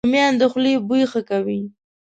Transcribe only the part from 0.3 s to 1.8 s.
د خولې بوی ښه کوي